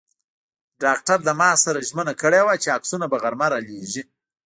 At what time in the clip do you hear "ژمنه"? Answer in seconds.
1.89-2.13